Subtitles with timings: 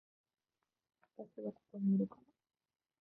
[1.15, 2.21] 私はここにいるから